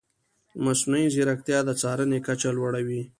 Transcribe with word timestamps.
مصنوعي 0.65 1.07
ځیرکتیا 1.15 1.59
د 1.65 1.69
څارنې 1.81 2.19
کچه 2.27 2.49
لوړه 2.57 2.81
وي. 2.87 3.01